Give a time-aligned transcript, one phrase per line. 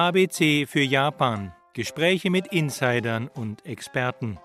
[0.00, 1.52] ABC für Japan.
[1.74, 4.38] Gespräche mit Insidern und Experten.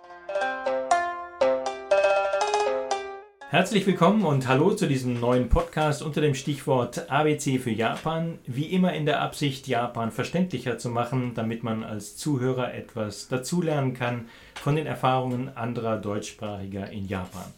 [3.49, 8.39] Herzlich willkommen und hallo zu diesem neuen Podcast unter dem Stichwort ABC für Japan.
[8.45, 13.93] Wie immer in der Absicht, Japan verständlicher zu machen, damit man als Zuhörer etwas dazulernen
[13.93, 17.53] kann von den Erfahrungen anderer Deutschsprachiger in Japan.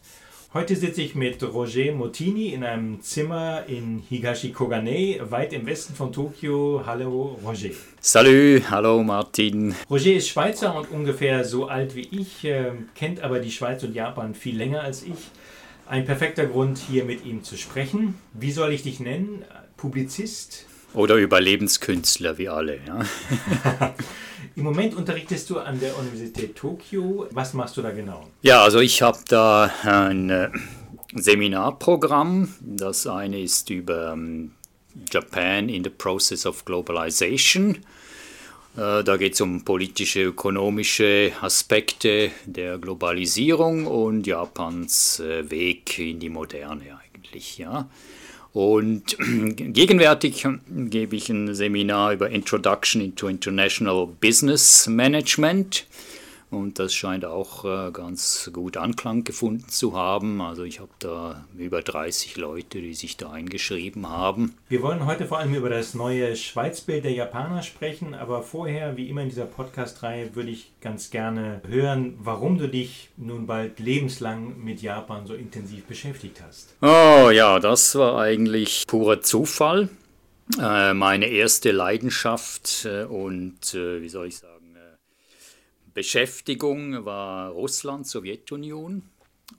[0.54, 5.94] Heute sitze ich mit Roger Motini in einem Zimmer in Higashi Kogane, weit im Westen
[5.94, 6.84] von Tokio.
[6.86, 7.72] Hallo Roger.
[8.00, 9.76] Salut, hallo Martin.
[9.90, 13.94] Roger ist Schweizer und ungefähr so alt wie ich, äh, kennt aber die Schweiz und
[13.94, 15.32] Japan viel länger als ich.
[15.86, 18.16] Ein perfekter Grund, hier mit ihm zu sprechen.
[18.32, 19.44] Wie soll ich dich nennen?
[19.76, 20.66] Publizist?
[20.94, 23.02] Oder Überlebenskünstler wie alle, ja.
[24.58, 27.28] Im Moment unterrichtest du an der Universität Tokio.
[27.30, 28.28] Was machst du da genau?
[28.42, 30.50] Ja, also ich habe da ein äh,
[31.14, 32.52] Seminarprogramm.
[32.62, 34.56] Das eine ist über um,
[35.12, 37.76] Japan in the Process of Globalization.
[38.76, 46.20] Äh, da geht es um politische, ökonomische Aspekte der Globalisierung und Japans äh, Weg in
[46.20, 47.60] die Moderne eigentlich.
[47.60, 47.88] Ja.
[48.54, 49.18] Und
[49.58, 55.86] gegenwärtig gebe ich ein Seminar über Introduction into International Business Management.
[56.50, 60.40] Und das scheint auch äh, ganz gut Anklang gefunden zu haben.
[60.42, 64.56] Also ich habe da über 30 Leute, die sich da eingeschrieben haben.
[64.70, 69.10] Wir wollen heute vor allem über das neue Schweizbild der Japaner sprechen, aber vorher, wie
[69.10, 74.64] immer in dieser Podcast-Reihe, würde ich ganz gerne hören, warum du dich nun bald lebenslang
[74.64, 76.76] mit Japan so intensiv beschäftigt hast.
[76.82, 79.90] Oh ja, das war eigentlich purer Zufall.
[80.62, 84.57] Äh, meine erste Leidenschaft äh, und, äh, wie soll ich sagen,
[85.98, 89.02] Beschäftigung war Russland, Sowjetunion.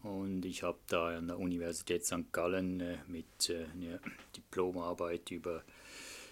[0.04, 2.30] Und ich habe da an der Universität St.
[2.30, 3.98] Gallen äh, mit äh, einer
[4.36, 5.64] Diplomarbeit über,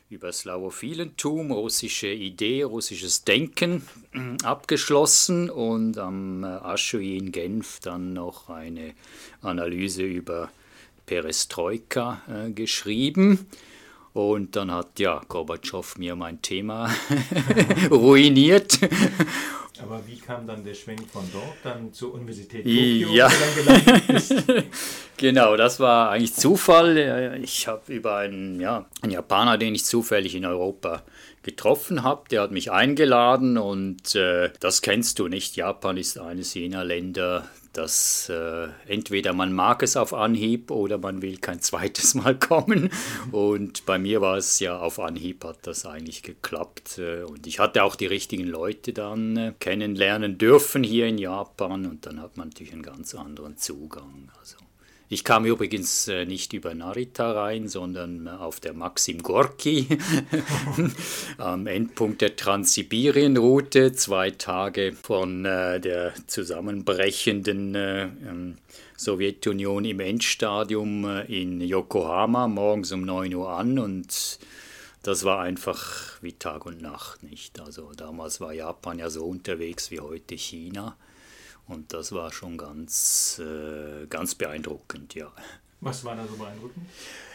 [0.08, 3.82] über Slawophilentum, russische Idee, russisches Denken
[4.12, 8.94] äh, abgeschlossen und am äh, Aschui in Genf dann noch eine
[9.42, 10.52] Analyse über
[11.06, 13.48] Perestroika äh, geschrieben.
[14.16, 16.90] Und dann hat ja Gorbatschow mir mein Thema
[17.90, 18.78] ruiniert.
[19.82, 23.10] Aber wie kam dann der Schwenk von dort dann zur Universität Tokio?
[23.10, 23.30] Ja,
[25.18, 27.38] genau, das war eigentlich Zufall.
[27.42, 31.02] Ich habe über einen, ja, einen Japaner, den ich zufällig in Europa
[31.42, 35.56] getroffen habe, der hat mich eingeladen und äh, das kennst du nicht.
[35.56, 41.22] Japan ist eines jener Länder, dass äh, entweder man mag es auf Anhieb oder man
[41.22, 42.90] will kein zweites Mal kommen.
[43.32, 46.98] Und bei mir war es ja auf Anhieb hat das eigentlich geklappt.
[46.98, 51.86] Äh, und ich hatte auch die richtigen Leute dann äh, kennenlernen dürfen hier in Japan
[51.86, 54.30] und dann hat man natürlich einen ganz anderen Zugang.
[54.38, 54.56] Also
[55.08, 59.86] ich kam übrigens äh, nicht über Narita rein, sondern äh, auf der Maxim Gorki
[61.38, 68.58] am Endpunkt der Transsibirien-Route, zwei Tage von äh, der zusammenbrechenden ähm,
[68.96, 74.38] Sowjetunion im Endstadium in Yokohama morgens um 9 Uhr an und
[75.02, 77.60] das war einfach wie Tag und Nacht nicht.
[77.60, 80.96] Also damals war Japan ja so unterwegs wie heute China.
[81.68, 85.32] Und das war schon ganz, äh, ganz beeindruckend, ja.
[85.80, 86.86] Was war da so beeindruckend?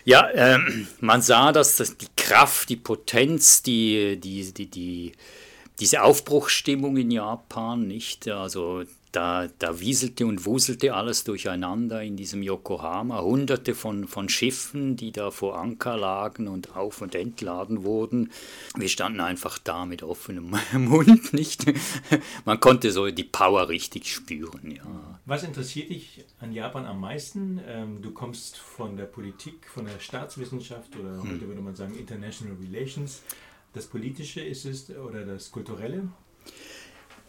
[0.05, 5.11] Ja, ähm, man sah, dass das die Kraft, die Potenz, die, die, die, die,
[5.79, 8.27] diese Aufbruchsstimmung in Japan, nicht?
[8.27, 13.21] Also da, da wieselte und wuselte alles durcheinander in diesem Yokohama.
[13.21, 18.31] Hunderte von, von Schiffen, die da vor Anker lagen und auf- und entladen wurden.
[18.75, 21.65] Wir standen einfach da mit offenem Mund, nicht?
[22.45, 25.19] Man konnte so die Power richtig spüren, ja.
[25.25, 27.59] Was interessiert dich an Japan am meisten?
[27.67, 31.47] Ähm, du kommst von der Politik, von der Staatswissenschaft oder heute hm.
[31.47, 33.21] würde man sagen International Relations.
[33.73, 36.09] Das Politische ist es oder das Kulturelle?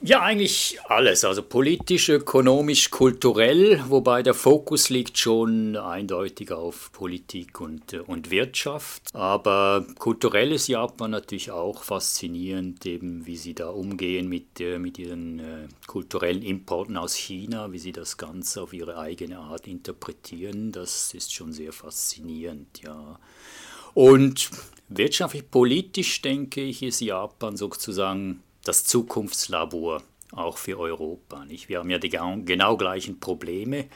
[0.05, 1.25] Ja, eigentlich alles.
[1.25, 9.15] Also politisch, ökonomisch, kulturell, wobei der Fokus liegt schon eindeutig auf Politik und, und Wirtschaft.
[9.15, 15.39] Aber kulturell ist Japan natürlich auch faszinierend, eben wie sie da umgehen mit, mit ihren
[15.39, 20.73] äh, kulturellen Importen aus China, wie sie das Ganze auf ihre eigene Art interpretieren.
[20.73, 23.21] Das ist schon sehr faszinierend, ja.
[23.95, 24.51] Und
[24.89, 31.45] wirtschaftlich, politisch, denke ich, ist Japan sozusagen das Zukunftslabor auch für Europa.
[31.45, 31.69] Nicht?
[31.69, 33.87] Wir haben ja die genau gleichen Probleme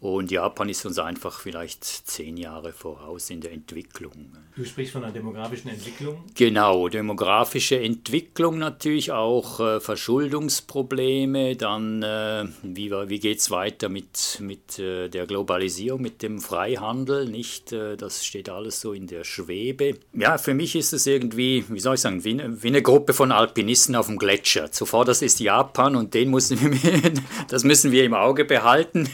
[0.00, 4.32] Und Japan ist uns einfach vielleicht zehn Jahre voraus in der Entwicklung.
[4.56, 6.24] Du sprichst von einer demografischen Entwicklung?
[6.34, 14.38] Genau, demografische Entwicklung natürlich, auch äh, Verschuldungsprobleme, dann äh, wie, wie geht es weiter mit,
[14.40, 17.72] mit äh, der Globalisierung, mit dem Freihandel, nicht?
[17.72, 19.98] Äh, das steht alles so in der Schwebe.
[20.14, 23.32] Ja, für mich ist es irgendwie, wie soll ich sagen, wie, wie eine Gruppe von
[23.32, 24.72] Alpinisten auf dem Gletscher.
[24.72, 27.12] Zuvor das ist Japan und den müssen wir,
[27.48, 29.06] das müssen wir im Auge behalten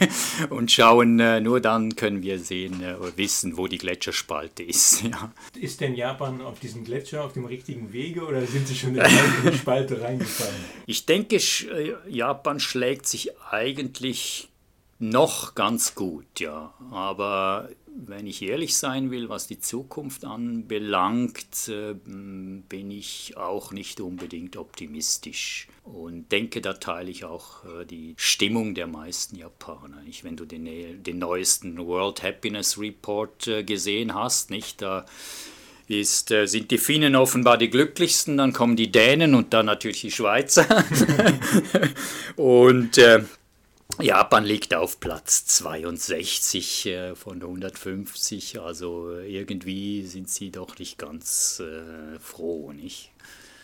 [0.49, 5.03] und schauen, äh, nur dann können wir sehen äh, oder wissen, wo die Gletscherspalte ist.
[5.07, 5.31] Ja.
[5.55, 9.03] Ist denn Japan auf diesem Gletscher auf dem richtigen Wege oder sind sie schon in
[9.45, 10.53] die Spalte reingefallen?
[10.85, 14.49] Ich denke, äh, Japan schlägt sich eigentlich
[14.99, 16.73] noch ganz gut, ja.
[16.91, 17.69] Aber
[18.05, 24.55] wenn ich ehrlich sein will, was die Zukunft anbelangt, äh, bin ich auch nicht unbedingt
[24.55, 30.01] optimistisch und denke, da teile ich auch äh, die Stimmung der meisten Japaner.
[30.03, 30.23] Nicht?
[30.23, 35.05] Wenn du den, den neuesten World Happiness Report äh, gesehen hast, nicht da
[35.87, 40.11] ist, sind die Finnen offenbar die glücklichsten, dann kommen die Dänen und dann natürlich die
[40.11, 40.65] Schweizer.
[42.35, 43.23] und äh,
[43.99, 51.61] Japan liegt auf Platz 62 äh, von 150, also irgendwie sind sie doch nicht ganz
[51.61, 53.11] äh, froh, nicht?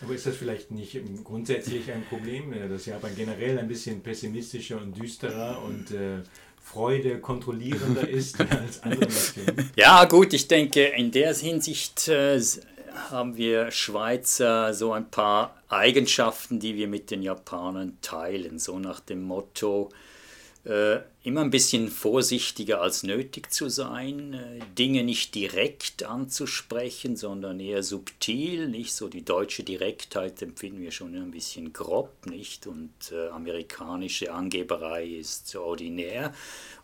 [0.02, 4.80] Aber ist das vielleicht nicht grundsätzlich ein Problem, äh, dass Japan generell ein bisschen pessimistischer
[4.80, 6.22] und düsterer und äh,
[6.60, 9.70] Freude kontrollierender ist als andere Nationen?
[9.76, 12.40] Ja, gut, ich denke, in der Hinsicht äh,
[13.10, 19.00] haben wir Schweizer so ein paar Eigenschaften, die wir mit den Japanern teilen, so nach
[19.00, 19.94] dem Motto, äh,
[21.24, 27.82] immer ein bisschen vorsichtiger als nötig zu sein, äh, Dinge nicht direkt anzusprechen, sondern eher
[27.82, 33.28] subtil, nicht so die deutsche Direktheit empfinden wir schon ein bisschen grob, nicht und äh,
[33.28, 36.34] amerikanische Angeberei ist ordinär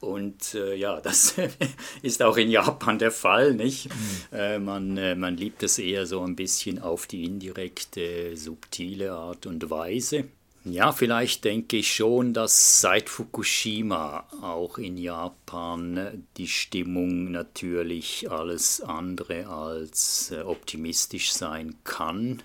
[0.01, 1.35] und äh, ja, das
[2.03, 3.89] ist auch in Japan der Fall, nicht?
[3.89, 4.39] Mhm.
[4.39, 9.45] Äh, man, äh, man liebt es eher so ein bisschen auf die indirekte, subtile Art
[9.45, 10.29] und Weise.
[10.65, 18.83] Ja, vielleicht denke ich schon, dass seit Fukushima auch in Japan die Stimmung natürlich alles
[18.83, 22.43] andere als äh, optimistisch sein kann.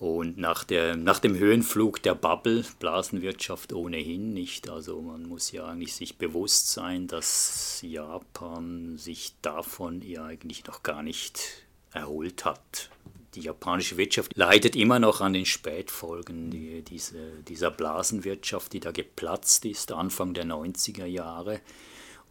[0.00, 4.68] Und nach, der, nach dem Höhenflug der Bubble, Blasenwirtschaft ohnehin nicht.
[4.68, 10.82] Also man muss ja eigentlich sich bewusst sein, dass Japan sich davon ja eigentlich noch
[10.82, 12.90] gar nicht erholt hat
[13.34, 18.90] die japanische Wirtschaft leidet immer noch an den Spätfolgen die, diese, dieser Blasenwirtschaft, die da
[18.90, 21.60] geplatzt ist, Anfang der 90er Jahre.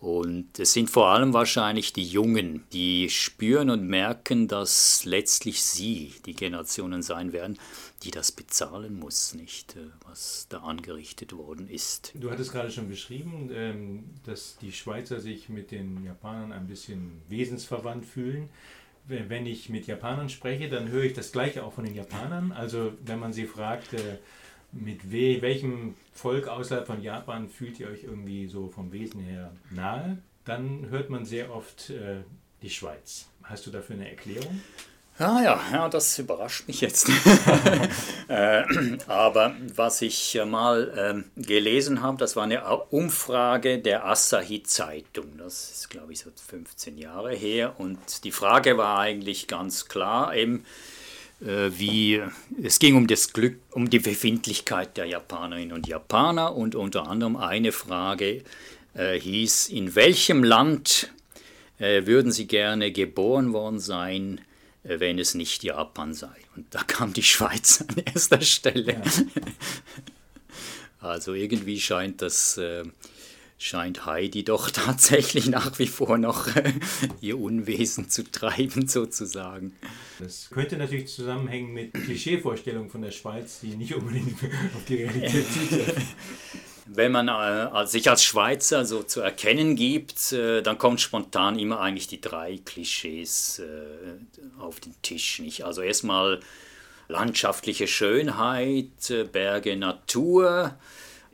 [0.03, 6.13] Und es sind vor allem wahrscheinlich die Jungen, die spüren und merken, dass letztlich sie
[6.25, 7.57] die Generationen sein werden,
[8.03, 12.11] die das bezahlen muss, nicht, äh, was da angerichtet worden ist.
[12.15, 17.21] Du hattest gerade schon beschrieben, ähm, dass die Schweizer sich mit den Japanern ein bisschen
[17.29, 18.49] wesensverwandt fühlen
[19.07, 22.51] wenn ich mit Japanern spreche, dann höre ich das gleiche auch von den Japanern.
[22.51, 24.17] Also wenn man sie fragt, äh,
[24.71, 29.51] mit we welchem Volk außerhalb von Japan fühlt ihr euch irgendwie so vom Wesen her
[29.69, 32.21] nahe, dann hört man sehr oft äh,
[32.61, 33.29] die Schweiz.
[33.43, 34.61] Hast du dafür eine Erklärung?
[35.19, 37.07] Ah ja, ja, das überrascht mich jetzt.
[38.27, 38.63] äh,
[39.07, 45.37] aber was ich mal äh, gelesen habe, das war eine Umfrage der Asahi Zeitung.
[45.37, 47.75] Das ist, glaube ich, so 15 Jahre her.
[47.77, 50.65] Und die Frage war eigentlich ganz klar, eben,
[51.41, 52.23] äh, wie
[52.63, 57.35] es ging um das Glück, um die Befindlichkeit der Japanerinnen und Japaner und unter anderem
[57.35, 58.43] eine Frage
[58.95, 61.11] äh, hieß, in welchem Land
[61.77, 64.41] äh, würden Sie gerne geboren worden sein?
[64.83, 66.35] Äh, wenn es nicht Japan sei.
[66.55, 68.93] Und da kam die Schweiz an erster Stelle.
[68.93, 69.01] Ja.
[70.99, 72.85] Also irgendwie scheint das äh,
[73.57, 76.71] scheint Heidi doch tatsächlich nach wie vor noch äh,
[77.19, 79.73] ihr Unwesen zu treiben, sozusagen.
[80.19, 84.41] Das könnte natürlich zusammenhängen mit Klischeevorstellungen von der Schweiz, die nicht unbedingt
[84.75, 86.03] auf die Realität zutreffen.
[86.85, 91.79] Wenn man äh, sich als Schweizer so zu erkennen gibt, äh, dann kommen spontan immer
[91.79, 95.39] eigentlich die drei Klischees äh, auf den Tisch.
[95.39, 95.63] Nicht?
[95.63, 96.39] Also erstmal
[97.07, 100.75] landschaftliche Schönheit, äh, Berge, Natur,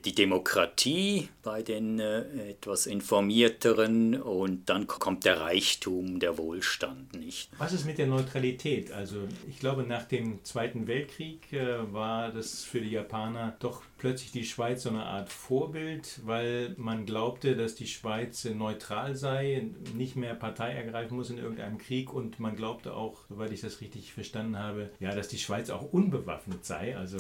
[0.06, 7.50] die Demokratie bei den äh, etwas informierteren und dann kommt der Reichtum, der Wohlstand, nicht?
[7.58, 8.92] Was ist mit der Neutralität?
[8.92, 14.32] Also ich glaube, nach dem Zweiten Weltkrieg äh, war das für die Japaner doch plötzlich
[14.32, 20.16] die Schweiz so eine Art Vorbild, weil man glaubte, dass die Schweiz neutral sei, nicht
[20.16, 24.14] mehr Partei ergreifen muss in irgendeinem Krieg und man glaubte auch, soweit ich das richtig
[24.14, 26.98] verstanden habe, ja, dass die Schweiz auch unbewaffnet sei.
[26.98, 27.18] Also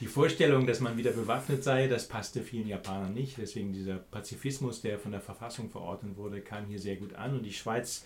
[0.00, 3.38] die Vorstellung, dass man wieder bewaffnet sei, das passte vielen Japanern nicht.
[3.38, 7.34] Deswegen dieser Pazifismus, der von der Verfassung verordnet wurde, kam hier sehr gut an.
[7.34, 8.04] Und die Schweiz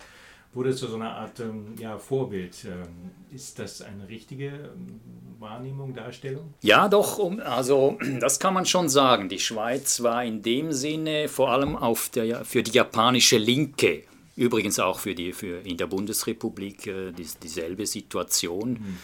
[0.55, 2.65] wurde zu so einer Art ähm, ja, Vorbild.
[2.65, 4.99] Ähm, ist das eine richtige ähm,
[5.39, 6.55] Wahrnehmung, Darstellung?
[6.63, 9.29] Ja, doch, also das kann man schon sagen.
[9.29, 14.05] Die Schweiz war in dem Sinne vor allem auf der, für die japanische Linke
[14.39, 18.71] Übrigens auch für die, für in der Bundesrepublik äh, die, dieselbe Situation.
[18.71, 18.99] Mhm.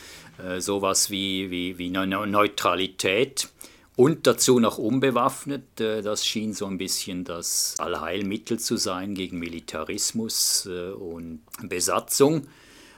[0.46, 3.48] Äh, sowas wie, wie, wie Neutralität
[3.96, 5.80] und dazu noch unbewaffnet.
[5.80, 12.46] Äh, das schien so ein bisschen das Allheilmittel zu sein gegen Militarismus äh, und Besatzung.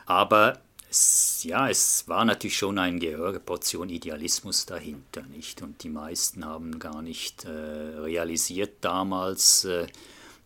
[0.07, 5.63] Aber es, ja, es war natürlich schon eine gehörige Portion Idealismus dahinter, nicht?
[5.63, 9.87] Und die meisten haben gar nicht äh, realisiert damals, äh,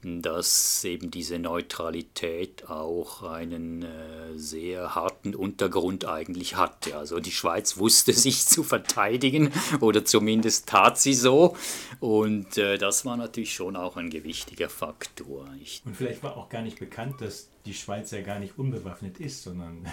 [0.02, 6.96] dass eben diese Neutralität auch einen äh, sehr harten Untergrund eigentlich hatte.
[6.96, 11.56] Also die Schweiz wusste sich zu verteidigen oder zumindest tat sie so
[12.00, 15.46] und äh, das war natürlich schon auch ein gewichtiger Faktor.
[15.62, 19.20] Ich und vielleicht war auch gar nicht bekannt, dass die Schweiz ja gar nicht unbewaffnet
[19.20, 19.86] ist, sondern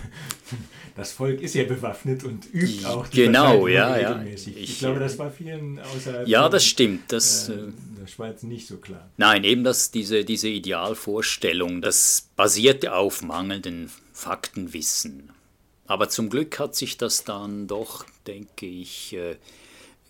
[0.96, 4.56] das Volk ist ja bewaffnet und übt auch die genau, ja, regelmäßig.
[4.56, 4.62] Ja.
[4.62, 7.58] Ich, ich, glaube, das war vielen außerhalb ja, das stimmt, das, äh,
[8.00, 9.10] der Schweiz nicht so klar.
[9.18, 15.32] Nein, eben das, diese, diese Idealvorstellung, das basierte auf mangelndem Faktenwissen.
[15.88, 19.36] Aber zum Glück hat sich das dann doch, denke ich, äh,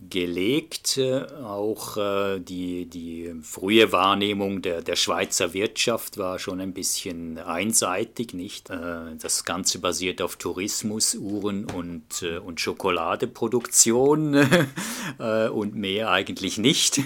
[0.00, 0.98] gelegt.
[0.98, 7.38] Äh, auch äh, die, die frühe Wahrnehmung der, der Schweizer Wirtschaft war schon ein bisschen
[7.38, 8.70] einseitig, nicht?
[8.70, 14.36] Äh, das Ganze basiert auf Tourismus, Uhren und, und Schokoladeproduktion
[15.52, 17.00] und mehr eigentlich nicht.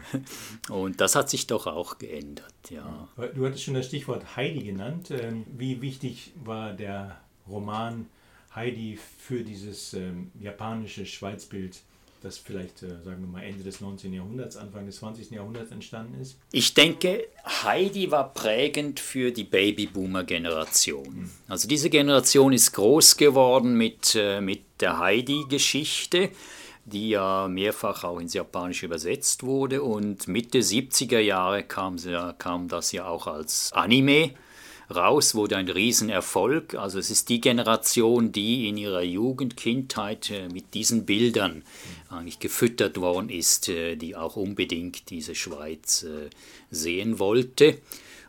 [0.68, 3.08] und das hat sich doch auch geändert, ja.
[3.34, 5.10] Du hattest schon das Stichwort Heidi genannt.
[5.10, 8.06] Ähm, wie wichtig war der Roman
[8.54, 11.82] Heidi für dieses ähm, japanische Schweizbild
[12.24, 14.12] das vielleicht, äh, sagen wir mal, Ende des 19.
[14.12, 15.30] Jahrhunderts, Anfang des 20.
[15.30, 16.36] Jahrhunderts entstanden ist?
[16.52, 21.08] Ich denke, Heidi war prägend für die Babyboomer-Generation.
[21.08, 21.30] Mhm.
[21.48, 26.30] Also diese Generation ist groß geworden mit, äh, mit der Heidi-Geschichte
[26.86, 29.82] die ja mehrfach auch ins Japanische übersetzt wurde.
[29.82, 31.96] Und Mitte 70er Jahre kam,
[32.38, 34.32] kam das ja auch als Anime
[34.94, 36.74] raus, wurde ein Riesenerfolg.
[36.74, 41.62] Also es ist die Generation, die in ihrer Jugend, Kindheit äh, mit diesen Bildern
[42.08, 46.30] eigentlich gefüttert worden ist, äh, die auch unbedingt diese Schweiz äh,
[46.70, 47.78] sehen wollte.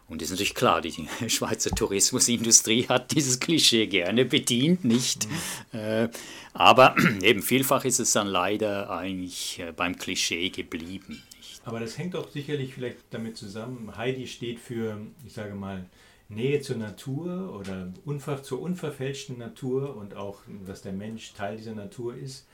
[0.08, 0.94] Und ist natürlich klar, die
[1.27, 5.27] Schweizer Tourismusindustrie hat dieses Klischee gerne bedient, nicht?
[5.72, 6.10] Mhm.
[6.53, 11.24] aber eben vielfach ist es dann leider eigentlich beim Klischee geblieben.
[11.38, 11.62] Nicht?
[11.63, 13.96] Aber das hängt auch sicherlich vielleicht damit zusammen.
[13.96, 15.86] Heidi steht für, ich sage mal,
[16.31, 21.75] Nähe zur Natur oder unver zur unverfälschten Natur und auch, dass der Mensch Teil dieser
[21.75, 22.47] Natur ist.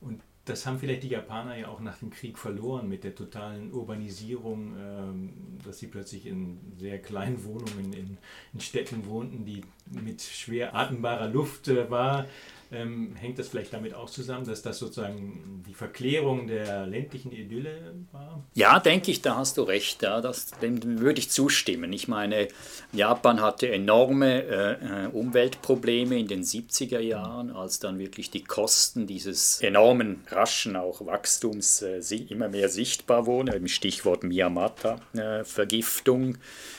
[0.00, 3.72] Und das haben vielleicht die Japaner ja auch nach dem Krieg verloren mit der totalen
[3.72, 5.32] Urbanisierung, ähm,
[5.64, 8.16] dass sie plötzlich in sehr kleinen Wohnungen in,
[8.52, 12.26] in Städten wohnten, die mit schwer atembarer Luft äh, war.
[12.76, 17.94] Ähm, hängt das vielleicht damit auch zusammen, dass das sozusagen die Verklärung der ländlichen Idylle
[18.12, 18.44] war?
[18.54, 20.02] Ja, denke ich, da hast du recht.
[20.02, 21.92] Ja, das, dem würde ich zustimmen.
[21.92, 22.48] Ich meine,
[22.92, 29.60] Japan hatte enorme äh, Umweltprobleme in den 70er Jahren, als dann wirklich die Kosten dieses
[29.60, 33.48] enormen, raschen auch Wachstums äh, immer mehr sichtbar wurden.
[33.48, 36.34] Im Stichwort Miyamata-Vergiftung.
[36.34, 36.38] Äh,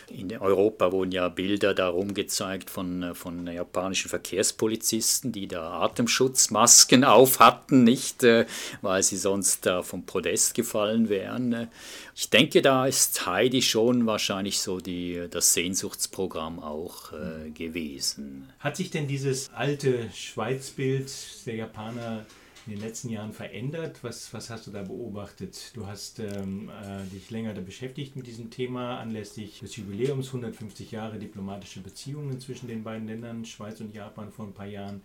[0.09, 7.03] in Europa wurden ja Bilder darum gezeigt von, äh, von japanischen Verkehrspolizisten, die da Atemschutzmasken
[7.03, 8.45] auf hatten, nicht, äh,
[8.81, 11.67] weil sie sonst da vom Podest gefallen wären.
[12.15, 18.49] Ich denke, da ist Heidi schon wahrscheinlich so die, das Sehnsuchtsprogramm auch äh, gewesen.
[18.59, 21.11] Hat sich denn dieses alte Schweizbild
[21.45, 22.25] der Japaner
[22.67, 23.99] in den letzten Jahren verändert?
[24.03, 25.71] Was, was hast du da beobachtet?
[25.73, 30.91] Du hast ähm, äh, dich länger da beschäftigt mit diesem Thema anlässlich des Jubiläums 150
[30.91, 35.01] Jahre diplomatische Beziehungen zwischen den beiden Ländern, Schweiz und Japan vor ein paar Jahren.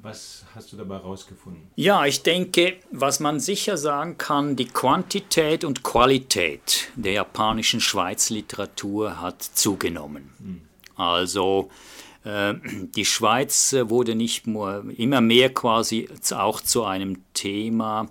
[0.00, 1.68] Was hast du dabei herausgefunden?
[1.76, 9.20] Ja, ich denke, was man sicher sagen kann, die Quantität und Qualität der japanischen Schweizliteratur
[9.20, 10.30] hat zugenommen.
[10.38, 10.62] Hm.
[10.96, 11.70] Also
[12.24, 18.08] die Schweiz äh, wurde nicht nur immer mehr quasi auch zu einem Thema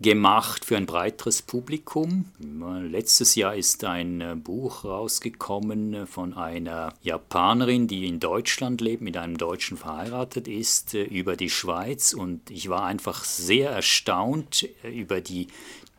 [0.00, 2.26] gemacht für ein breiteres Publikum.
[2.82, 9.16] Letztes Jahr ist ein äh, Buch rausgekommen von einer Japanerin, die in Deutschland lebt, mit
[9.16, 12.12] einem Deutschen verheiratet ist, über die Schweiz.
[12.12, 15.48] Und ich war einfach sehr erstaunt über die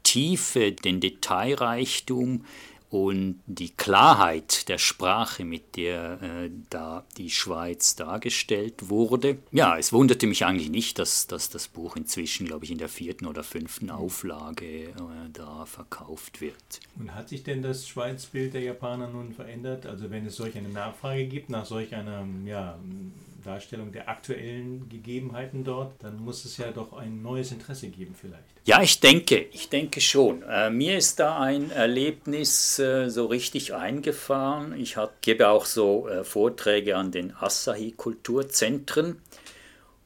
[0.04, 2.46] Tiefe, den Detailreichtum
[2.90, 9.38] und die Klarheit der Sprache, mit der äh, da die Schweiz dargestellt wurde.
[9.52, 12.90] Ja, es wunderte mich eigentlich nicht, dass, dass das Buch inzwischen, glaube ich, in der
[12.90, 14.94] vierten oder fünften Auflage äh,
[15.34, 16.80] da verkauft wird.
[16.98, 19.86] Und hat sich denn das Schweizbild der Japaner nun verändert?
[19.86, 22.78] Also wenn es solch eine Nachfrage gibt nach solch einer ja,
[23.44, 28.44] Darstellung der aktuellen Gegebenheiten dort, dann muss es ja doch ein neues Interesse geben vielleicht.
[28.66, 30.44] Ja, ich denke, ich denke schon.
[30.44, 34.78] Äh, mir ist da ein Erlebnis äh, so richtig eingefahren.
[34.80, 39.22] Ich hat, gebe auch so äh, Vorträge an den Asahi Kulturzentren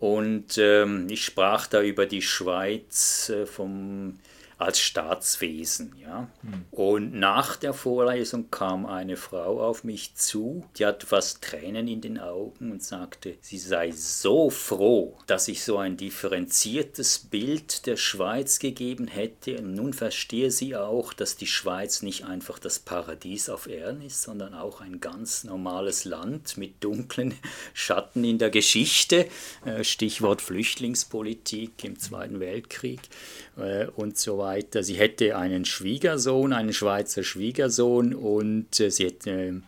[0.02, 4.20] und ähm, ich sprach da über die Schweiz äh, vom
[4.62, 5.96] als Staatswesen.
[6.00, 6.28] Ja?
[6.44, 6.66] Mhm.
[6.72, 12.02] Und nach der Vorlesung kam eine Frau auf mich zu, die hatte fast Tränen in
[12.02, 17.98] den Augen und sagte, sie sei so froh, dass ich so ein differenziertes Bild der
[17.98, 19.58] Schweiz gegeben hätte.
[19.58, 24.22] Und nun verstehe sie auch, dass die Schweiz nicht einfach das Paradies auf Erden ist,
[24.22, 27.34] sondern auch ein ganz normales Land mit dunklen
[27.74, 29.28] Schatten in der Geschichte.
[29.66, 33.00] Äh, Stichwort Flüchtlingspolitik im Zweiten Weltkrieg
[33.62, 34.84] äh, und so weiter.
[34.84, 39.62] Sie hätte einen Schwiegersohn, einen Schweizer Schwiegersohn und äh, sie hätte,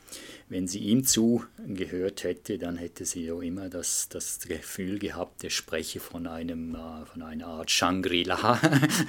[0.50, 5.50] wenn sie ihm zugehört hätte, dann hätte sie ja immer das, das Gefühl gehabt, er
[5.50, 8.60] spreche von, einem, äh, von einer Art Shangri-La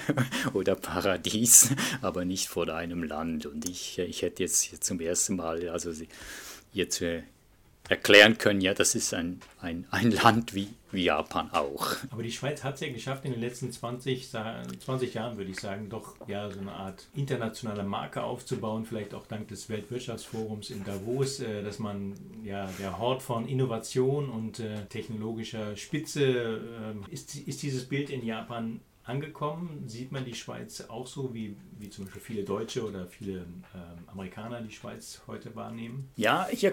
[0.54, 1.70] oder Paradies,
[2.02, 3.46] aber nicht von einem Land.
[3.46, 6.08] Und ich, ich hätte jetzt zum ersten Mal, also sie,
[6.72, 7.02] jetzt
[7.88, 11.96] erklären können, ja, das ist ein, ein, ein Land wie, wie Japan auch.
[12.10, 15.60] Aber die Schweiz hat es ja geschafft, in den letzten 20, 20 Jahren, würde ich
[15.60, 20.82] sagen, doch ja so eine Art internationale Marke aufzubauen, vielleicht auch dank des Weltwirtschaftsforums in
[20.84, 27.34] Davos, äh, dass man ja der Hort von Innovation und äh, technologischer Spitze äh, ist,
[27.36, 29.84] ist dieses Bild in Japan angekommen?
[29.87, 34.04] Sieht man die Schweiz auch so, wie, wie zum Beispiel viele Deutsche oder viele ähm,
[34.06, 36.08] Amerikaner die Schweiz heute wahrnehmen?
[36.16, 36.66] Ja, ich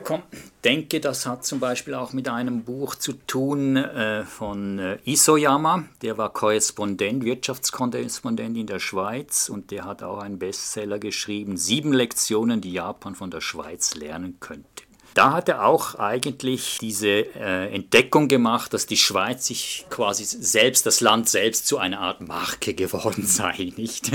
[0.64, 5.86] denke, das hat zum Beispiel auch mit einem Buch zu tun äh, von äh, Isoyama.
[6.02, 11.94] Der war Korrespondent, Wirtschaftskorrespondent in der Schweiz und der hat auch einen Bestseller geschrieben, Sieben
[11.94, 14.81] Lektionen, die Japan von der Schweiz lernen könnte.
[15.14, 20.86] Da hat er auch eigentlich diese äh, Entdeckung gemacht, dass die Schweiz sich quasi selbst,
[20.86, 23.74] das Land selbst zu einer Art Marke geworden sei.
[23.76, 24.12] Nicht?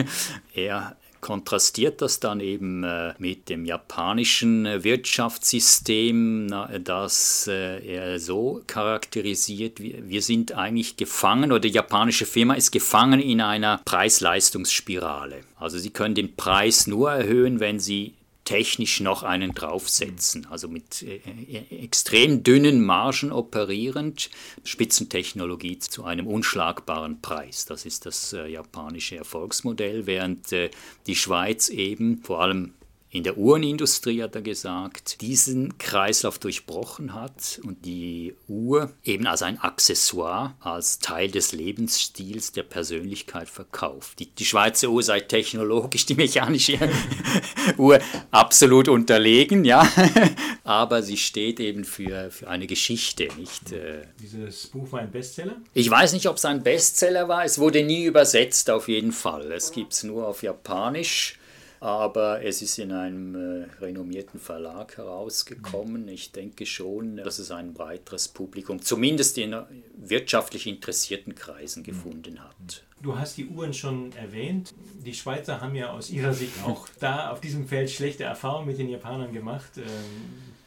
[0.54, 8.62] Er kontrastiert das dann eben äh, mit dem japanischen äh, Wirtschaftssystem, das äh, er so
[8.66, 15.40] charakterisiert, wir sind eigentlich gefangen oder die japanische Firma ist gefangen in einer Preis-Leistungsspirale.
[15.58, 18.14] Also sie können den Preis nur erhöhen, wenn sie
[18.46, 20.46] technisch noch einen draufsetzen.
[20.46, 24.30] Also mit äh, äh, extrem dünnen Margen operierend,
[24.64, 27.66] Spitzentechnologie zu einem unschlagbaren Preis.
[27.66, 30.70] Das ist das äh, japanische Erfolgsmodell, während äh,
[31.06, 32.72] die Schweiz eben vor allem
[33.16, 39.42] in der Uhrenindustrie, hat er gesagt, diesen Kreislauf durchbrochen hat und die Uhr eben als
[39.42, 44.18] ein Accessoire, als Teil des Lebensstils der Persönlichkeit verkauft.
[44.18, 46.78] Die, die Schweizer Uhr sei technologisch, die mechanische
[47.78, 47.98] Uhr
[48.30, 49.88] absolut unterlegen, ja,
[50.64, 53.72] aber sie steht eben für, für eine Geschichte, nicht?
[53.72, 54.02] Äh.
[54.20, 55.56] Dieses Buch war ein Bestseller?
[55.72, 59.50] Ich weiß nicht, ob es ein Bestseller war, es wurde nie übersetzt auf jeden Fall.
[59.52, 61.38] Es gibt es nur auf Japanisch
[61.80, 66.08] aber es ist in einem äh, renommierten Verlag herausgekommen.
[66.08, 69.56] Ich denke schon, dass es ein breiteres Publikum, zumindest in
[69.96, 72.84] wirtschaftlich interessierten Kreisen, gefunden hat.
[73.02, 74.74] Du hast die Uhren schon erwähnt.
[75.04, 78.78] Die Schweizer haben ja aus ihrer Sicht auch da auf diesem Feld schlechte Erfahrungen mit
[78.78, 79.76] den Japanern gemacht.
[79.76, 79.84] Ähm,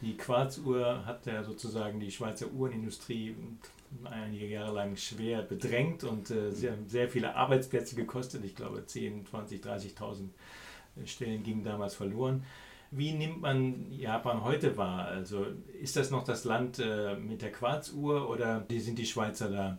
[0.01, 3.35] die Quarzuhr hat ja sozusagen die Schweizer Uhrenindustrie
[4.03, 8.45] einige Jahre lang schwer bedrängt und äh, sehr, sehr viele Arbeitsplätze gekostet.
[8.45, 10.29] Ich glaube 10, 20, 30.000
[11.05, 12.43] Stellen gingen damals verloren.
[12.91, 15.05] Wie nimmt man Japan heute wahr?
[15.05, 15.45] Also
[15.79, 19.77] ist das noch das Land äh, mit der Quarzuhr oder sind die Schweizer da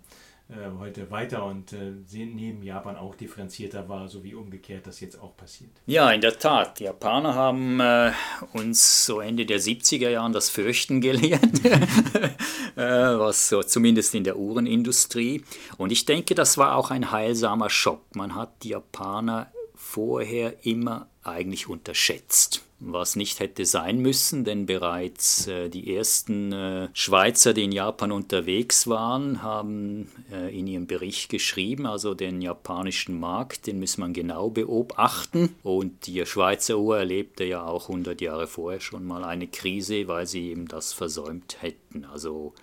[0.50, 5.20] äh, heute weiter und äh, nehmen Japan auch differenzierter wahr, so wie umgekehrt das jetzt
[5.20, 5.70] auch passiert?
[5.86, 6.80] Ja, in der Tat.
[6.80, 8.10] Die Japaner haben äh,
[8.52, 14.38] uns so Ende der 70er Jahre das Fürchten gelehrt, äh, was so zumindest in der
[14.38, 15.44] Uhrenindustrie.
[15.78, 18.16] Und ich denke, das war auch ein heilsamer Schock.
[18.16, 22.64] Man hat die Japaner vorher immer eigentlich unterschätzt.
[22.82, 28.10] was nicht hätte sein müssen, denn bereits äh, die ersten äh, Schweizer, die in Japan
[28.10, 34.14] unterwegs waren, haben äh, in ihrem Bericht geschrieben, also den japanischen Markt, den muss man
[34.14, 35.54] genau beobachten.
[35.62, 40.26] Und die Schweizer Uhr erlebte ja auch 100 Jahre vorher schon mal eine Krise, weil
[40.26, 42.06] sie eben das versäumt hätten.
[42.06, 42.54] Also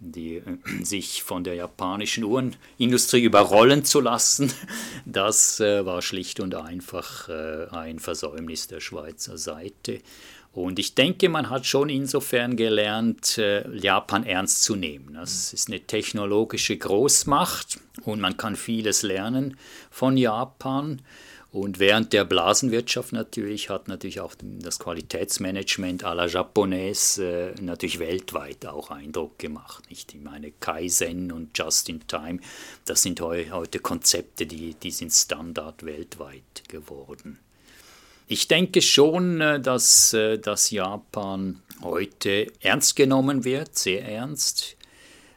[0.00, 0.42] die, äh,
[0.82, 4.52] sich von der japanischen Uhrenindustrie überrollen zu lassen,
[5.04, 10.00] das äh, war schlicht und einfach äh, ein Versäumnis der Schweizer Seite.
[10.52, 15.12] Und ich denke, man hat schon insofern gelernt, äh, Japan ernst zu nehmen.
[15.12, 19.58] Das ist eine technologische Großmacht und man kann vieles lernen
[19.90, 21.02] von Japan.
[21.56, 27.98] Und während der Blasenwirtschaft natürlich hat natürlich auch das Qualitätsmanagement à la Japonaise äh, natürlich
[27.98, 29.88] weltweit auch Eindruck gemacht.
[29.88, 30.12] Nicht?
[30.14, 32.40] Ich meine, Kaizen und Just in Time,
[32.84, 37.38] das sind heu heute Konzepte, die, die sind Standard weltweit geworden.
[38.28, 44.76] Ich denke schon, äh, dass, äh, dass Japan heute ernst genommen wird, sehr ernst.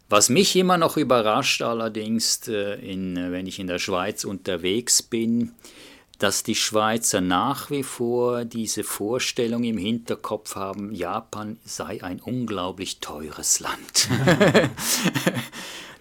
[0.09, 5.53] Was mich immer noch überrascht allerdings, äh, in, wenn ich in der Schweiz unterwegs bin,
[6.19, 12.99] dass die Schweizer nach wie vor diese Vorstellung im Hinterkopf haben, Japan sei ein unglaublich
[12.99, 14.09] teures Land.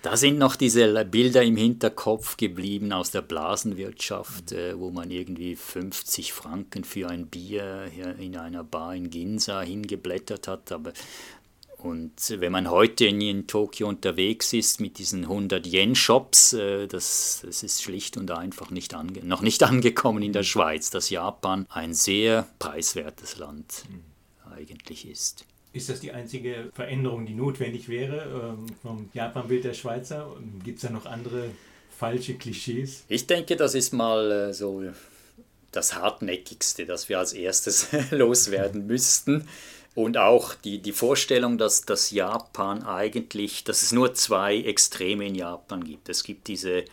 [0.03, 5.55] da sind noch diese Bilder im Hinterkopf geblieben aus der Blasenwirtschaft, äh, wo man irgendwie
[5.55, 10.73] 50 Franken für ein Bier in einer Bar in Ginza hingeblättert hat.
[10.73, 10.93] Aber
[11.79, 17.63] und wenn man heute in, Tokio unterwegs ist mit diesen 100 Yen-Shops, äh, das, das
[17.63, 21.95] ist schlicht und einfach nicht ange noch nicht angekommen in der Schweiz, dass Japan ein
[21.95, 24.53] sehr preiswertes Land mhm.
[24.53, 25.45] eigentlich ist.
[25.73, 30.35] Ist das die einzige Veränderung, die notwendig wäre ähm, vom Japan-Bild der Schweizer?
[30.65, 31.51] Gibt es da noch andere
[31.97, 33.05] falsche Klischees?
[33.09, 34.83] Ich denke, das ist mal äh, so
[35.71, 39.47] das hartnäckigste, das wir als erstes loswerden müssten.
[39.99, 45.35] Und auch die, die Vorstellung, dass das Japan eigentlich, dass es nur zwei Extreme in
[45.35, 46.09] Japan gibt.
[46.09, 46.85] Es gibt diese,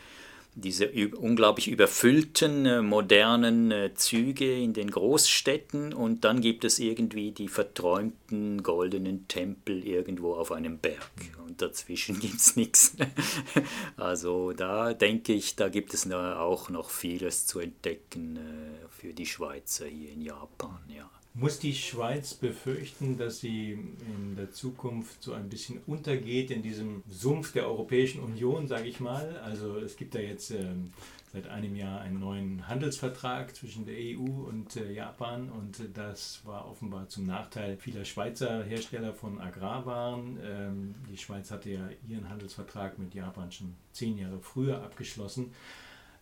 [0.56, 7.32] diese unglaublich überfüllten, äh, modernen äh, Züge in den Großstädten und dann gibt es irgendwie
[7.32, 11.12] die verträumten goldenen Tempel irgendwo auf einem Berg
[11.46, 12.96] und dazwischen gibt es nichts.
[13.98, 19.28] Also da denke ich, da gibt es auch noch vieles zu entdecken äh, für die
[19.28, 20.80] Schweizer hier in Japan.
[20.89, 21.08] Ja.
[21.38, 27.04] Muss die Schweiz befürchten, dass sie in der Zukunft so ein bisschen untergeht in diesem
[27.10, 29.38] Sumpf der Europäischen Union, sage ich mal?
[29.43, 30.93] Also es gibt da jetzt ähm,
[31.34, 36.69] seit einem Jahr einen neuen Handelsvertrag zwischen der EU und äh, Japan und das war
[36.69, 40.39] offenbar zum Nachteil vieler Schweizer Hersteller von Agrarwaren.
[40.41, 45.52] Ähm, die Schweiz hatte ja ihren Handelsvertrag mit Japan schon zehn Jahre früher abgeschlossen.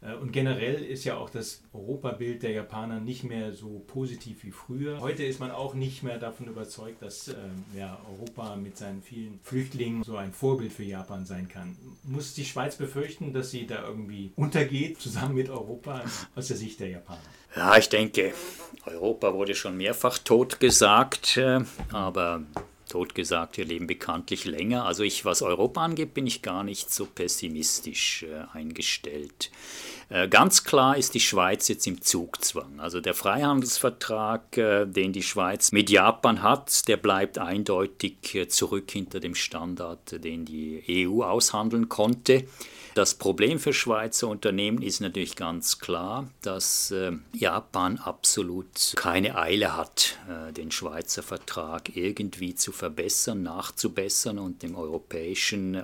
[0.03, 4.51] Äh, und generell ist ja auch das Europabild der Japaner nicht mehr so positiv wie
[4.51, 4.99] früher.
[4.99, 7.35] Heute ist man auch nicht mehr davon überzeugt, dass äh,
[7.77, 11.75] ja, Europa mit seinen vielen Flüchtlingen so ein Vorbild für Japan sein kann.
[12.03, 16.01] Muss die Schweiz befürchten, dass sie da irgendwie untergeht, zusammen mit Europa,
[16.35, 17.21] aus der Sicht der Japaner?
[17.55, 18.33] Ja, ich denke,
[18.85, 21.59] Europa wurde schon mehrfach tot gesagt, äh,
[21.91, 22.43] aber
[22.89, 24.85] totgesagt, wir leben bekanntlich länger.
[24.85, 29.51] Also ich, was Europa angeht, bin ich gar nicht so pessimistisch äh, eingestellt.
[30.09, 32.79] Äh, ganz klar ist die Schweiz jetzt im Zugzwang.
[32.79, 38.91] Also der Freihandelsvertrag, äh, den die Schweiz mit Japan hat, der bleibt eindeutig äh, zurück
[38.91, 42.45] hinter dem Standard, den die EU aushandeln konnte.
[42.93, 46.93] Das Problem für Schweizer Unternehmen ist natürlich ganz klar, dass
[47.33, 50.19] Japan absolut keine Eile hat,
[50.55, 55.75] den Schweizer Vertrag irgendwie zu verbessern, nachzubessern und dem europäischen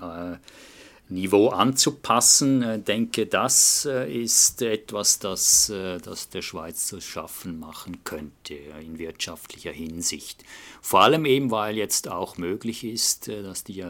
[1.09, 2.61] Niveau anzupassen.
[2.61, 8.03] Ich äh, denke, das äh, ist etwas, das, äh, das der Schweiz zu schaffen machen
[8.03, 10.43] könnte in wirtschaftlicher Hinsicht.
[10.81, 13.83] Vor allem eben, weil jetzt auch möglich ist, dass die,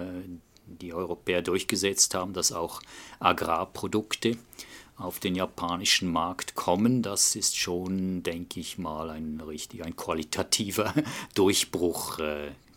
[0.78, 2.82] die Europäer durchgesetzt haben, dass auch
[3.20, 4.38] Agrarprodukte
[4.98, 7.02] auf den japanischen Markt kommen.
[7.02, 10.94] Das ist schon, denke ich mal, ein richtig ein qualitativer
[11.36, 12.20] Durchbruch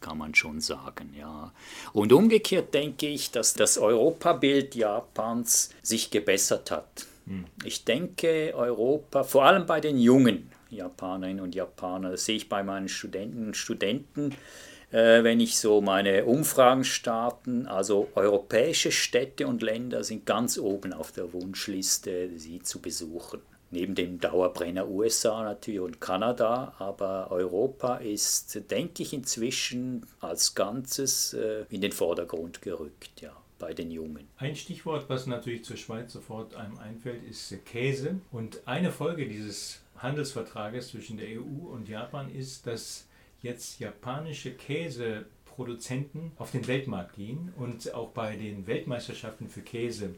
[0.03, 1.53] kann man schon sagen, ja.
[1.93, 7.07] Und umgekehrt denke ich, dass das Europabild Japans sich gebessert hat.
[7.27, 7.45] Hm.
[7.65, 12.63] Ich denke, Europa, vor allem bei den jungen Japanerinnen und Japanern, das sehe ich bei
[12.63, 14.35] meinen Studenten und Studenten,
[14.93, 20.93] äh, wenn ich so meine Umfragen starte, also europäische Städte und Länder sind ganz oben
[20.93, 23.41] auf der Wunschliste, sie zu besuchen
[23.73, 31.35] neben dem Dauerbrenner USA natürlich und Kanada, aber Europa ist, denke ich, inzwischen als Ganzes
[31.35, 34.29] äh, in den Vordergrund gerückt, ja, bei den Jungen.
[34.37, 38.21] Ein Stichwort, was natürlich zur Schweiz sofort einem einfällt, ist Käse.
[38.31, 43.07] Und eine Folge dieses Handelsvertrages zwischen der EU und Japan ist, dass
[43.43, 50.15] jetzt japanische Käseproduzenten auf den Weltmarkt gehen und auch bei den Weltmeisterschaften für Käse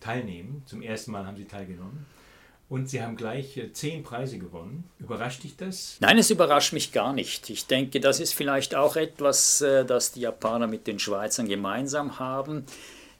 [0.00, 0.62] teilnehmen.
[0.66, 2.06] Zum ersten Mal haben sie teilgenommen.
[2.70, 4.84] Und Sie haben gleich äh, zehn Preise gewonnen.
[4.98, 5.98] Überrascht dich das?
[6.00, 7.50] Nein, es überrascht mich gar nicht.
[7.50, 12.18] Ich denke, das ist vielleicht auch etwas, äh, das die Japaner mit den Schweizern gemeinsam
[12.18, 12.64] haben.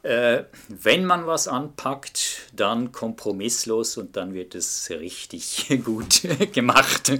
[0.05, 6.21] Äh, wenn man was anpackt, dann kompromisslos und dann wird es richtig gut
[6.53, 7.11] gemacht.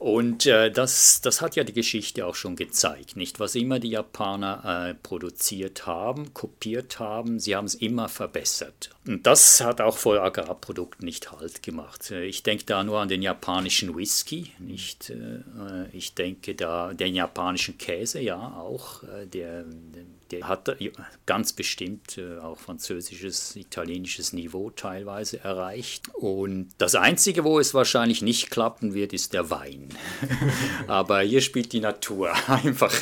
[0.00, 3.38] Und äh, das, das hat ja die Geschichte auch schon gezeigt, nicht?
[3.38, 8.90] Was immer die Japaner äh, produziert haben, kopiert haben, sie haben es immer verbessert.
[9.06, 12.10] Und das hat auch vor Agrarprodukten nicht Halt gemacht.
[12.10, 15.10] Äh, ich denke da nur an den japanischen Whisky, nicht?
[15.10, 19.64] Äh, ich denke da den japanischen Käse, ja auch, der,
[20.34, 20.76] der hat
[21.26, 26.08] ganz bestimmt auch französisches, italienisches Niveau teilweise erreicht.
[26.14, 29.88] Und das Einzige, wo es wahrscheinlich nicht klappen wird, ist der Wein.
[30.86, 32.94] Aber hier spielt die Natur einfach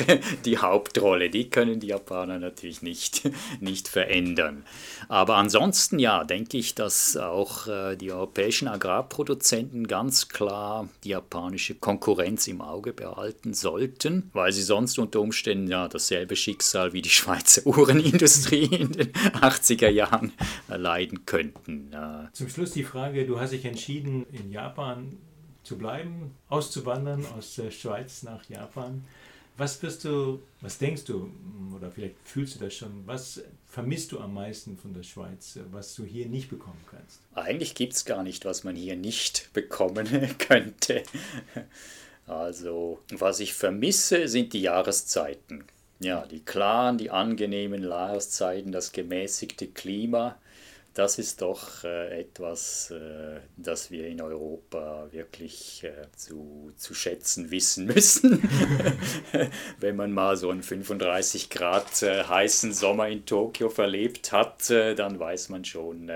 [0.45, 1.29] die Hauptrolle.
[1.29, 4.65] Die können die Japaner natürlich nicht, nicht verändern.
[5.09, 11.75] Aber ansonsten ja, denke ich, dass auch äh, die europäischen Agrarproduzenten ganz klar die japanische
[11.75, 17.09] Konkurrenz im Auge behalten sollten, weil sie sonst unter Umständen ja dasselbe Schicksal wie die
[17.23, 20.33] Schweizer Uhrenindustrie in den 80er Jahren
[20.67, 21.91] leiden könnten.
[22.33, 25.17] Zum Schluss die Frage, du hast dich entschieden, in Japan
[25.63, 29.05] zu bleiben, auszuwandern aus der Schweiz nach Japan.
[29.55, 31.31] Was wirst du, was denkst du,
[31.75, 35.95] oder vielleicht fühlst du das schon, was vermisst du am meisten von der Schweiz, was
[35.95, 37.19] du hier nicht bekommen kannst?
[37.35, 40.07] Eigentlich gibt es gar nicht, was man hier nicht bekommen
[40.39, 41.03] könnte.
[42.25, 45.65] Also, was ich vermisse, sind die Jahreszeiten.
[45.99, 50.37] Ja, die klaren, die angenehmen Jahreszeiten, das gemäßigte Klima,
[50.93, 57.49] das ist doch äh, etwas, äh, das wir in Europa wirklich äh, zu, zu schätzen
[57.49, 58.47] wissen müssen.
[59.79, 65.49] Wenn man mal so einen 35 Grad heißen Sommer in Tokio verlebt hat, dann weiß
[65.49, 66.11] man schon,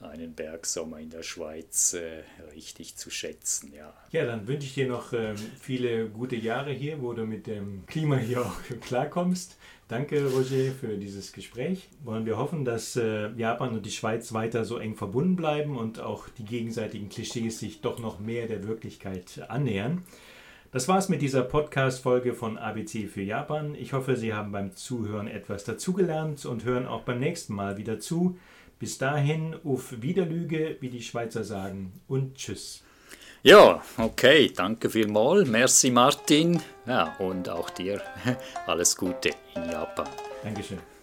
[0.00, 2.22] einen Bergsommer in der Schweiz äh,
[2.54, 3.72] richtig zu schätzen.
[3.74, 3.94] Ja.
[4.10, 7.86] ja, dann wünsche ich dir noch äh, viele gute Jahre hier, wo du mit dem
[7.86, 9.56] Klima hier auch klarkommst.
[9.88, 11.88] Danke, Roger, für dieses Gespräch.
[12.02, 16.00] Wollen wir hoffen, dass äh, Japan und die Schweiz weiter so eng verbunden bleiben und
[16.00, 20.02] auch die gegenseitigen Klischees sich doch noch mehr der Wirklichkeit annähern.
[20.72, 23.74] Das war's mit dieser Podcast-Folge von ABC für Japan.
[23.76, 28.00] Ich hoffe, Sie haben beim Zuhören etwas dazugelernt und hören auch beim nächsten Mal wieder
[28.00, 28.36] zu.
[28.78, 32.82] Bis dahin, auf Wiederlüge, wie die Schweizer sagen, und tschüss.
[33.42, 35.48] Ja, okay, danke vielmals.
[35.48, 36.60] Merci Martin.
[36.86, 38.02] Ja, und auch dir
[38.66, 40.08] alles Gute in Japan.
[40.42, 40.95] Dankeschön.